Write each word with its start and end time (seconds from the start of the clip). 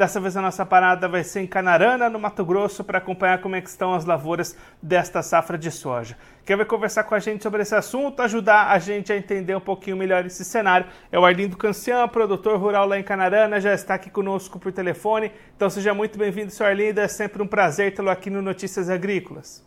Dessa 0.00 0.18
vez 0.18 0.34
a 0.34 0.40
nossa 0.40 0.64
parada 0.64 1.06
vai 1.06 1.22
ser 1.22 1.40
em 1.40 1.46
Canarana, 1.46 2.08
no 2.08 2.18
Mato 2.18 2.42
Grosso, 2.42 2.82
para 2.82 2.96
acompanhar 2.96 3.38
como 3.42 3.54
é 3.54 3.58
estão 3.58 3.92
as 3.92 4.06
lavouras 4.06 4.56
desta 4.80 5.22
safra 5.22 5.58
de 5.58 5.70
soja. 5.70 6.16
Quem 6.42 6.56
vai 6.56 6.64
conversar 6.64 7.04
com 7.04 7.14
a 7.14 7.18
gente 7.18 7.42
sobre 7.42 7.60
esse 7.60 7.74
assunto, 7.74 8.22
ajudar 8.22 8.70
a 8.70 8.78
gente 8.78 9.12
a 9.12 9.16
entender 9.18 9.54
um 9.54 9.60
pouquinho 9.60 9.98
melhor 9.98 10.24
esse 10.24 10.42
cenário, 10.42 10.86
é 11.12 11.18
o 11.18 11.24
Arlindo 11.26 11.54
Cancian, 11.54 12.08
produtor 12.08 12.58
rural 12.58 12.88
lá 12.88 12.98
em 12.98 13.02
Canarana, 13.02 13.60
já 13.60 13.74
está 13.74 13.92
aqui 13.92 14.08
conosco 14.08 14.58
por 14.58 14.72
telefone. 14.72 15.30
Então 15.54 15.68
seja 15.68 15.92
muito 15.92 16.18
bem-vindo, 16.18 16.50
senhor 16.50 16.70
Arlindo, 16.70 16.98
é 16.98 17.06
sempre 17.06 17.42
um 17.42 17.46
prazer 17.46 17.92
tê-lo 17.92 18.08
aqui 18.08 18.30
no 18.30 18.40
Notícias 18.40 18.88
Agrícolas. 18.88 19.62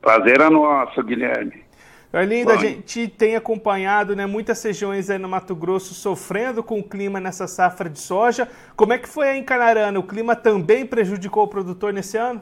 Prazer 0.00 0.40
é 0.40 0.50
nosso, 0.50 1.00
Guilherme. 1.04 1.67
Arlindo, 2.10 2.50
a 2.50 2.56
gente 2.56 3.06
tem 3.06 3.36
acompanhado 3.36 4.16
né, 4.16 4.24
muitas 4.24 4.62
regiões 4.62 5.10
aí 5.10 5.18
no 5.18 5.28
Mato 5.28 5.54
Grosso 5.54 5.92
sofrendo 5.92 6.62
com 6.62 6.78
o 6.78 6.82
clima 6.82 7.20
nessa 7.20 7.46
safra 7.46 7.88
de 7.88 7.98
soja. 7.98 8.48
Como 8.74 8.94
é 8.94 8.98
que 8.98 9.08
foi 9.08 9.28
aí 9.28 9.38
em 9.38 9.44
Canarana? 9.44 9.98
O 9.98 10.02
clima 10.02 10.34
também 10.34 10.86
prejudicou 10.86 11.44
o 11.44 11.48
produtor 11.48 11.92
nesse 11.92 12.16
ano? 12.16 12.40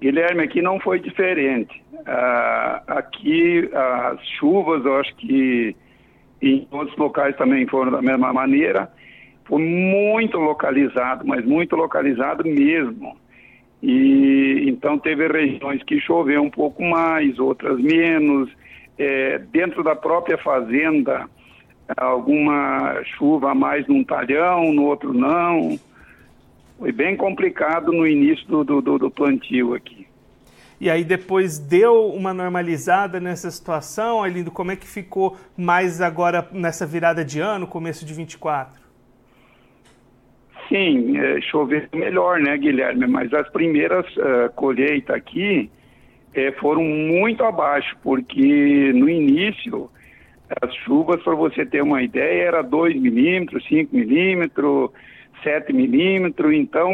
Guilherme, 0.00 0.42
aqui 0.42 0.60
não 0.60 0.80
foi 0.80 0.98
diferente. 0.98 1.80
Uh, 1.92 2.82
aqui 2.88 3.70
as 3.72 4.20
chuvas, 4.38 4.84
eu 4.84 4.96
acho 4.96 5.14
que 5.16 5.76
em 6.42 6.66
outros 6.72 6.96
locais 6.96 7.36
também 7.36 7.66
foram 7.68 7.92
da 7.92 8.02
mesma 8.02 8.32
maneira. 8.32 8.90
Foi 9.44 9.62
muito 9.62 10.38
localizado, 10.38 11.24
mas 11.26 11.44
muito 11.44 11.76
localizado 11.76 12.44
mesmo. 12.44 13.16
E 13.82 14.64
então 14.68 14.98
teve 14.98 15.26
regiões 15.28 15.82
que 15.82 16.00
choveu 16.00 16.42
um 16.42 16.50
pouco 16.50 16.82
mais, 16.82 17.38
outras 17.38 17.78
menos. 17.80 18.50
É, 18.98 19.38
dentro 19.38 19.84
da 19.84 19.94
própria 19.94 20.36
fazenda, 20.38 21.28
alguma 21.96 23.00
chuva 23.16 23.52
a 23.52 23.54
mais 23.54 23.86
num 23.86 24.02
talhão, 24.02 24.72
no 24.72 24.84
outro 24.84 25.12
não. 25.14 25.78
Foi 26.78 26.92
bem 26.92 27.16
complicado 27.16 27.92
no 27.92 28.06
início 28.06 28.46
do, 28.46 28.80
do, 28.80 28.98
do 28.98 29.10
plantio 29.10 29.74
aqui. 29.74 30.06
E 30.80 30.88
aí 30.88 31.02
depois 31.02 31.58
deu 31.58 32.06
uma 32.08 32.32
normalizada 32.32 33.18
nessa 33.18 33.50
situação, 33.50 34.22
Alindo, 34.22 34.50
como 34.50 34.70
é 34.70 34.76
que 34.76 34.86
ficou 34.86 35.36
mais 35.56 36.00
agora 36.00 36.48
nessa 36.52 36.86
virada 36.86 37.24
de 37.24 37.40
ano, 37.40 37.66
começo 37.66 38.04
de 38.04 38.14
24? 38.14 38.87
Sim, 40.68 41.16
é, 41.16 41.40
chover 41.40 41.88
melhor, 41.94 42.40
né, 42.40 42.56
Guilherme? 42.56 43.06
Mas 43.06 43.32
as 43.32 43.48
primeiras 43.50 44.06
uh, 44.16 44.52
colheitas 44.54 45.16
aqui 45.16 45.70
é, 46.34 46.52
foram 46.52 46.82
muito 46.82 47.42
abaixo, 47.42 47.96
porque 48.02 48.92
no 48.94 49.08
início 49.08 49.90
as 50.62 50.74
chuvas, 50.76 51.22
para 51.22 51.34
você 51.34 51.64
ter 51.64 51.82
uma 51.82 52.02
ideia, 52.02 52.44
era 52.44 52.62
2 52.62 53.00
milímetros, 53.00 53.66
5 53.66 53.94
milímetros, 53.94 54.90
7 55.42 55.72
milímetros. 55.72 56.54
Então, 56.54 56.90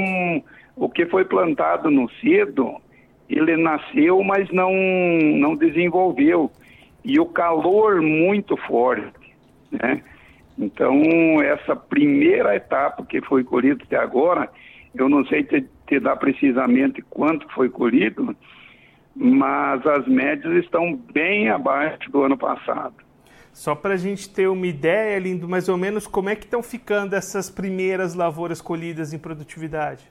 o 0.77 0.89
que 0.89 1.07
foi 1.07 1.25
plantado 1.25 1.91
no 1.91 2.11
cedo, 2.21 2.77
ele 3.29 3.57
nasceu, 3.57 4.23
mas 4.23 4.51
não, 4.51 4.73
não 4.73 5.55
desenvolveu. 5.55 6.51
E 7.05 7.21
o 7.21 7.27
calor 7.27 8.03
muito 8.03 8.57
forte, 8.57 9.13
né? 9.71 10.03
Então, 10.59 11.03
essa 11.43 11.75
primeira 11.75 12.55
etapa 12.55 13.05
que 13.05 13.21
foi 13.23 13.43
colhida 13.43 13.83
até 13.83 13.97
agora, 13.97 14.49
eu 14.95 15.09
não 15.09 15.25
sei 15.27 15.43
te, 15.43 15.67
te 15.87 15.99
dar 15.99 16.17
precisamente 16.17 17.03
quanto 17.03 17.49
foi 17.53 17.69
colhido, 17.69 18.37
mas 19.15 19.85
as 19.87 20.07
médias 20.07 20.65
estão 20.65 20.97
bem 21.13 21.49
abaixo 21.49 22.11
do 22.11 22.23
ano 22.23 22.39
passado. 22.39 22.95
Só 23.53 23.75
para 23.75 23.95
a 23.95 23.97
gente 23.97 24.29
ter 24.33 24.49
uma 24.49 24.67
ideia, 24.67 25.19
Lindo, 25.19 25.49
mais 25.49 25.69
ou 25.69 25.77
menos 25.77 26.07
como 26.07 26.29
é 26.29 26.35
que 26.35 26.45
estão 26.45 26.63
ficando 26.63 27.15
essas 27.15 27.49
primeiras 27.49 28.15
lavouras 28.15 28.61
colhidas 28.61 29.13
em 29.13 29.19
produtividade? 29.19 30.05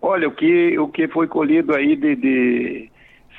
Olha, 0.00 0.28
o 0.28 0.32
que, 0.32 0.78
o 0.78 0.88
que 0.88 1.08
foi 1.08 1.26
colhido 1.26 1.74
aí 1.74 1.96
de, 1.96 2.16
de 2.16 2.90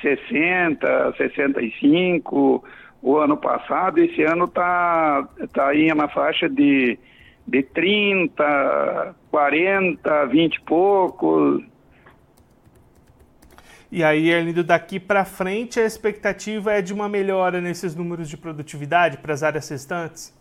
60, 0.02 1.14
65, 1.16 2.64
o 3.02 3.16
ano 3.16 3.36
passado, 3.36 3.98
esse 3.98 4.22
ano 4.22 4.44
está 4.44 5.26
tá 5.52 5.68
aí 5.68 5.92
na 5.94 6.08
faixa 6.08 6.48
de, 6.48 6.98
de 7.46 7.62
30, 7.62 9.14
40, 9.30 10.26
20 10.26 10.54
e 10.54 10.60
poucos. 10.60 11.64
E 13.90 14.04
aí, 14.04 14.32
Arlindo, 14.32 14.62
daqui 14.62 15.00
para 15.00 15.24
frente 15.24 15.80
a 15.80 15.84
expectativa 15.84 16.72
é 16.72 16.82
de 16.82 16.92
uma 16.92 17.08
melhora 17.08 17.60
nesses 17.60 17.96
números 17.96 18.28
de 18.28 18.36
produtividade 18.36 19.16
para 19.18 19.32
as 19.32 19.42
áreas 19.42 19.68
restantes? 19.68 20.38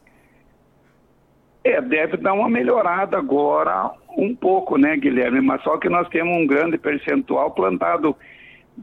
É, 1.63 1.81
deve 1.81 2.17
dar 2.17 2.33
uma 2.33 2.49
melhorada 2.49 3.17
agora 3.17 3.91
um 4.17 4.35
pouco, 4.35 4.77
né, 4.77 4.95
Guilherme? 4.97 5.41
Mas 5.41 5.63
só 5.63 5.77
que 5.77 5.89
nós 5.89 6.07
temos 6.09 6.33
um 6.37 6.45
grande 6.45 6.77
percentual 6.77 7.51
plantado 7.51 8.15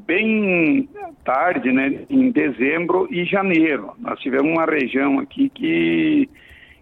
bem 0.07 0.89
tarde, 1.25 1.73
né, 1.73 2.05
em 2.11 2.31
dezembro 2.31 3.09
e 3.11 3.25
janeiro. 3.25 3.93
Nós 3.99 4.19
tivemos 4.21 4.51
uma 4.51 4.65
região 4.65 5.19
aqui 5.19 5.49
que, 5.49 6.29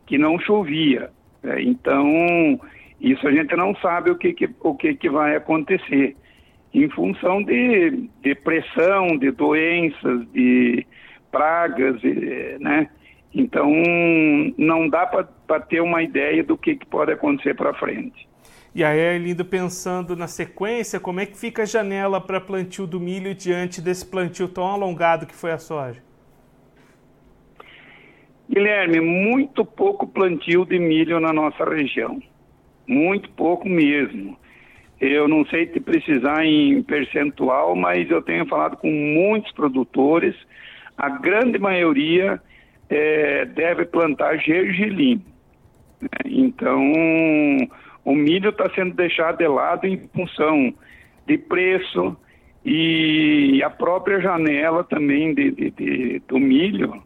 que 0.07 0.19
não 0.19 0.39
chovia. 0.39 1.11
Né? 1.43 1.63
Então, 1.63 2.61
isso 3.01 3.27
a 3.27 3.33
gente 3.33 3.55
não 3.57 3.75
sabe 3.77 4.11
o 4.11 4.17
que, 4.17 4.33
que, 4.33 4.49
o 4.61 4.75
que, 4.75 4.95
que 4.95 5.09
vai 5.09 5.37
acontecer. 5.37 6.17
Em 6.73 6.89
função 6.91 7.43
de, 7.43 8.09
de 8.21 8.35
pressão, 8.35 9.17
de 9.17 9.31
doenças, 9.31 10.27
de 10.33 10.85
pragas, 11.31 12.01
né? 12.61 12.89
Então, 13.33 13.71
não 14.57 14.89
dá 14.89 15.07
para 15.07 15.61
ter 15.61 15.81
uma 15.81 16.03
ideia 16.03 16.43
do 16.43 16.57
que, 16.57 16.77
que 16.77 16.87
pode 16.87 17.13
acontecer 17.13 17.55
para 17.55 17.75
frente. 17.75 18.29
E 18.75 18.83
aí, 18.83 19.15
Arlindo, 19.15 19.45
pensando 19.45 20.17
na 20.17 20.27
sequência, 20.27 20.99
como 20.99 21.21
é 21.21 21.27
que 21.27 21.39
fica 21.39 21.62
a 21.62 21.67
janela 21.67 22.21
para 22.21 22.41
plantio 22.41 22.89
do 22.89 22.99
milho 22.99 23.33
diante 23.33 23.81
desse 23.81 24.05
plantio 24.05 24.49
tão 24.49 24.67
alongado 24.67 25.27
que 25.27 25.35
foi 25.35 25.53
a 25.53 25.59
soja? 25.59 26.03
Guilherme, 28.51 29.01
muito 29.01 29.65
pouco 29.65 30.09
plantio 30.09 30.65
de 30.65 30.77
milho 30.81 31.21
na 31.21 31.33
nossa 31.33 31.65
região. 31.65 32.21
Muito 32.85 33.31
pouco 33.31 33.69
mesmo. 33.69 34.37
Eu 35.01 35.29
não 35.29 35.47
sei 35.47 35.67
te 35.67 35.79
precisar 35.79 36.45
em 36.45 36.83
percentual, 36.83 37.77
mas 37.77 38.11
eu 38.11 38.23
tenho 38.23 38.45
falado 38.47 38.77
com 38.77 38.91
muitos 38.91 39.53
produtores. 39.53 40.35
A 40.99 41.11
grande 41.11 41.61
maioria 41.61 42.43
é, 42.91 43.45
deve 43.45 43.85
plantar 43.85 44.37
gergelim. 44.39 45.23
Então, 46.25 46.83
o 48.05 48.15
milho 48.15 48.51
está 48.51 48.69
sendo 48.75 48.95
deixado 48.95 49.39
de 49.39 49.49
lado 49.49 49.87
em 49.87 50.09
função 50.15 50.75
de 51.27 51.39
preço 51.39 52.17
e 52.65 53.63
a 53.63 53.71
própria 53.71 54.21
janela 54.21 54.85
também 54.85 55.35
de, 55.35 55.51
de, 55.51 55.71
de 55.71 56.23
do 56.27 56.39
milho, 56.39 57.03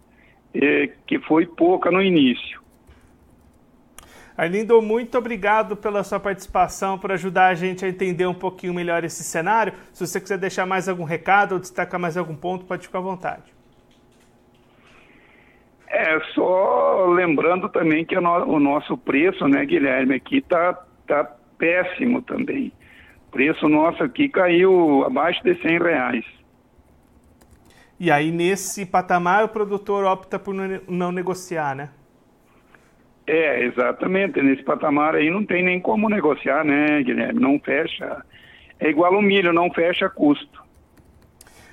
é, 0.55 0.91
que 1.07 1.19
foi 1.21 1.47
pouca 1.47 1.91
no 1.91 2.03
início. 2.03 2.61
Arlindo, 4.37 4.81
muito 4.81 5.19
obrigado 5.19 5.77
pela 5.77 6.05
sua 6.05 6.21
participação, 6.21 6.97
por 6.97 7.11
ajudar 7.11 7.49
a 7.49 7.55
gente 7.55 7.85
a 7.85 7.89
entender 7.89 8.25
um 8.25 8.35
pouquinho 8.35 8.73
melhor 8.73 9.03
esse 9.03 9.25
cenário. 9.25 9.73
Se 9.93 10.07
você 10.07 10.21
quiser 10.21 10.39
deixar 10.39 10.65
mais 10.65 10.89
algum 10.89 11.03
recado 11.03 11.55
ou 11.55 11.59
destacar 11.59 11.99
mais 11.99 12.17
algum 12.17 12.37
ponto, 12.37 12.65
pode 12.65 12.87
ficar 12.87 12.99
à 12.99 13.03
vontade. 13.03 13.53
É, 15.89 16.21
só 16.35 17.07
lembrando 17.07 17.69
também 17.69 18.05
que 18.05 18.17
o 18.17 18.61
nosso 18.61 18.97
preço, 18.97 19.49
né, 19.49 19.65
Guilherme, 19.65 20.15
aqui 20.15 20.37
está 20.37 20.87
tá 21.09 21.25
péssimo 21.59 22.23
também. 22.23 22.73
O 23.27 23.31
preço 23.31 23.69
nosso 23.69 24.03
aqui 24.03 24.29
caiu 24.29 25.05
abaixo 25.05 25.43
de 25.43 25.55
100 25.61 25.79
reais. 25.79 26.25
E 28.01 28.11
aí, 28.11 28.31
nesse 28.31 28.87
patamar, 28.87 29.45
o 29.45 29.49
produtor 29.49 30.05
opta 30.05 30.39
por 30.39 30.55
não 30.55 31.11
negociar, 31.11 31.75
né? 31.75 31.91
É, 33.27 33.65
exatamente. 33.65 34.41
Nesse 34.41 34.63
patamar 34.63 35.15
aí 35.15 35.29
não 35.31 35.45
tem 35.45 35.63
nem 35.63 35.81
como 35.81 36.09
negociar, 36.09 36.65
né, 36.65 37.03
Guilherme? 37.03 37.41
Não 37.41 37.59
fecha. 37.59 38.25
É 38.79 38.89
igual 38.89 39.13
o 39.13 39.21
milho, 39.21 39.53
não 39.53 39.71
fecha 39.71 40.09
custo. 40.09 40.63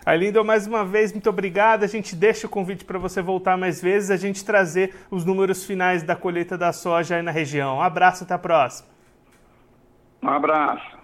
Arlindo, 0.06 0.44
mais 0.44 0.68
uma 0.68 0.84
vez, 0.84 1.12
muito 1.12 1.30
obrigado. 1.30 1.84
A 1.84 1.88
gente 1.88 2.16
deixa 2.16 2.46
o 2.46 2.50
convite 2.50 2.84
para 2.84 3.00
você 3.00 3.22
voltar 3.22 3.58
mais 3.58 3.82
vezes, 3.82 4.12
a 4.12 4.18
gente 4.18 4.44
trazer 4.44 4.94
os 5.10 5.24
números 5.24 5.66
finais 5.66 6.04
da 6.04 6.16
colheita 6.16 6.58
da 6.58 6.74
soja 6.74 7.16
aí 7.16 7.22
na 7.22 7.32
região. 7.32 7.78
Um 7.78 7.82
abraço, 7.82 8.24
até 8.24 8.34
a 8.34 8.40
próxima. 8.40 8.95
Um 10.26 10.30
abraço. 10.30 10.96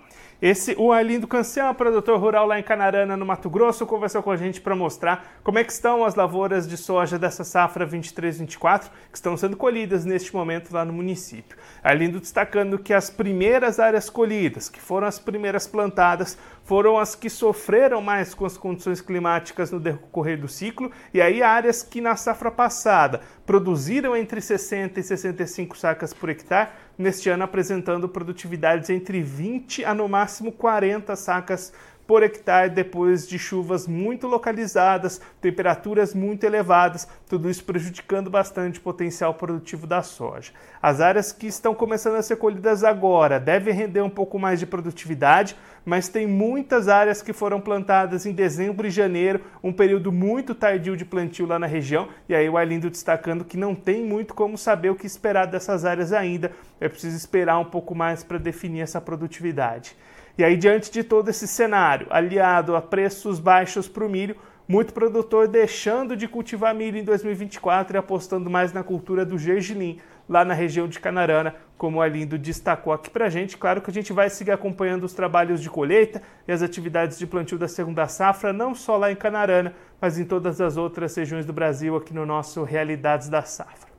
Esse, 0.42 0.74
o 0.76 0.92
Arlindo 0.92 1.28
Cancian, 1.28 1.72
produtor 1.76 2.20
rural 2.20 2.48
lá 2.48 2.60
em 2.60 2.64
Canarana, 2.64 3.16
no 3.16 3.24
Mato 3.24 3.48
Grosso, 3.48 3.86
conversou 3.86 4.24
com 4.24 4.32
a 4.32 4.36
gente 4.36 4.60
para 4.60 4.76
mostrar 4.76 5.40
como 5.44 5.60
é 5.60 5.64
que 5.64 5.72
estão 5.72 6.04
as 6.04 6.16
lavouras 6.16 6.68
de 6.68 6.76
soja 6.76 7.20
dessa 7.20 7.44
safra 7.44 7.86
23-24, 7.86 8.90
que 9.12 9.18
estão 9.18 9.38
sendo 9.38 9.56
colhidas 9.56 10.04
neste 10.04 10.34
momento 10.34 10.74
lá 10.74 10.84
no 10.84 10.92
município. 10.92 11.56
Arlindo 11.84 12.20
destacando 12.20 12.80
que 12.80 12.92
as 12.92 13.12
primeiras 13.12 13.80
áreas 13.80 14.10
colhidas, 14.10 14.68
que 14.68 14.82
foram 14.82 15.06
as 15.06 15.20
primeiras 15.20 15.68
plantadas, 15.68 16.36
foram 16.64 16.98
as 16.98 17.14
que 17.14 17.30
sofreram 17.30 18.02
mais 18.02 18.34
com 18.34 18.44
as 18.44 18.58
condições 18.58 19.00
climáticas 19.00 19.70
no 19.72 19.80
decorrer 19.80 20.42
do 20.42 20.48
ciclo, 20.48 20.92
e 21.14 21.22
aí 21.22 21.44
áreas 21.44 21.84
que 21.84 22.02
na 22.02 22.16
safra 22.16 22.50
passada 22.50 23.22
produziram 23.46 24.16
entre 24.18 24.42
60 24.42 25.00
e 25.00 25.04
65 25.04 25.78
sacas 25.78 26.14
por 26.14 26.30
hectare, 26.30 26.70
neste 27.02 27.30
ano 27.30 27.44
apresentando 27.44 28.08
produtividades 28.08 28.90
entre 28.90 29.22
20 29.22 29.84
a 29.84 29.94
no 29.94 30.08
máximo 30.08 30.52
40 30.52 31.16
sacas 31.16 31.74
por 32.12 32.24
hectare 32.24 32.70
depois 32.70 33.26
de 33.26 33.40
chuvas 33.40 33.88
muito 33.88 34.28
localizadas, 34.28 35.22
temperaturas 35.40 36.14
muito 36.14 36.44
elevadas, 36.44 37.08
tudo 37.30 37.50
isso 37.50 37.64
prejudicando 37.64 38.30
bastante 38.30 38.80
o 38.80 38.82
potencial 38.82 39.34
produtivo 39.34 39.88
da 39.88 40.02
soja. 40.02 40.52
As 40.82 41.00
áreas 41.00 41.32
que 41.32 41.48
estão 41.48 41.74
começando 41.74 42.16
a 42.16 42.22
ser 42.22 42.36
colhidas 42.36 42.84
agora 42.84 43.40
devem 43.40 43.74
render 43.74 44.02
um 44.02 44.10
pouco 44.10 44.38
mais 44.38 44.60
de 44.60 44.66
produtividade, 44.66 45.56
mas 45.86 46.10
tem 46.10 46.28
muitas 46.28 46.90
áreas 46.90 47.22
que 47.22 47.32
foram 47.32 47.62
plantadas 47.62 48.26
em 48.26 48.34
dezembro 48.34 48.86
e 48.86 48.92
janeiro, 48.92 49.40
um 49.64 49.72
período 49.72 50.12
muito 50.12 50.54
tardio 50.54 50.98
de 50.98 51.06
plantio 51.06 51.46
lá 51.46 51.58
na 51.58 51.66
região, 51.66 52.10
e 52.28 52.36
aí 52.36 52.50
o 52.50 52.58
Arlindo 52.58 52.90
destacando 52.90 53.46
que 53.46 53.56
não 53.56 53.74
tem 53.74 54.04
muito 54.04 54.34
como 54.34 54.58
saber 54.58 54.90
o 54.90 54.96
que 54.96 55.08
esperar 55.08 55.48
dessas 55.48 55.86
áreas 55.86 56.12
ainda, 56.12 56.52
é 56.82 56.90
preciso 56.90 57.16
esperar 57.16 57.60
um 57.60 57.66
pouco 57.66 57.96
mais 57.96 58.24
para 58.24 58.38
definir 58.38 58.82
essa 58.82 59.00
produtividade. 59.00 59.96
E 60.38 60.44
aí, 60.44 60.58
diante 60.58 60.92
de 60.92 61.04
todo 61.04 61.30
esse 61.30 61.48
cenário, 61.48 62.08
aliado 62.10 62.76
a 62.76 62.82
preços 62.82 63.40
baixos 63.40 63.88
para 63.88 64.04
o 64.04 64.10
milho, 64.10 64.36
muito 64.68 64.94
produtor 64.94 65.48
deixando 65.48 66.16
de 66.16 66.28
cultivar 66.28 66.74
milho 66.74 66.98
em 66.98 67.04
2024 67.04 67.96
e 67.96 68.00
apostando 68.00 68.50
mais 68.50 68.72
na 68.74 68.82
cultura 68.84 69.26
do 69.26 69.38
gergelim, 69.38 70.00
lá 70.30 70.46
na 70.46 70.54
região 70.54 70.88
de 70.88 71.00
Canarana, 71.00 71.54
como 71.78 71.98
o 71.98 72.02
Arlindo 72.02 72.38
destacou 72.38 72.94
aqui 72.94 73.10
para 73.10 73.26
a 73.26 73.30
gente. 73.30 73.58
Claro 73.58 73.82
que 73.82 73.92
a 73.92 73.94
gente 73.94 74.14
vai 74.14 74.30
seguir 74.30 74.52
acompanhando 74.52 75.04
os 75.04 75.14
trabalhos 75.14 75.62
de 75.62 75.70
colheita 75.70 76.22
e 76.48 76.52
as 76.52 76.62
atividades 76.62 77.20
de 77.20 77.28
plantio 77.28 77.58
da 77.58 77.68
segunda 77.68 78.08
safra, 78.08 78.54
não 78.54 78.74
só 78.74 78.96
lá 78.96 79.12
em 79.12 79.16
Canarana, 79.16 79.74
mas 80.00 80.18
em 80.18 80.24
todas 80.24 80.62
as 80.62 80.78
outras 80.78 81.14
regiões 81.16 81.46
do 81.46 81.52
Brasil, 81.54 81.96
aqui 81.98 82.14
no 82.14 82.26
nosso 82.26 82.64
Realidades 82.64 83.28
da 83.28 83.42
Safra. 83.42 83.91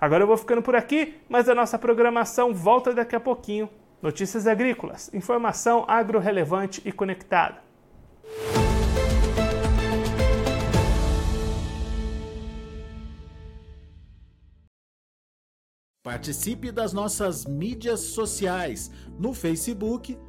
Agora 0.00 0.22
eu 0.22 0.26
vou 0.26 0.36
ficando 0.36 0.62
por 0.62 0.76
aqui, 0.76 1.16
mas 1.28 1.48
a 1.48 1.54
nossa 1.54 1.78
programação 1.78 2.54
volta 2.54 2.94
daqui 2.94 3.16
a 3.16 3.20
pouquinho 3.20 3.68
Notícias 4.00 4.46
agrícolas, 4.46 5.12
informação 5.12 5.84
agro-relevante 5.88 6.80
e 6.84 6.92
conectada. 6.92 7.60
Participe 16.04 16.70
das 16.70 16.92
nossas 16.92 17.44
mídias 17.44 18.00
sociais 18.00 18.90
no 19.18 19.34
Facebook 19.34 20.16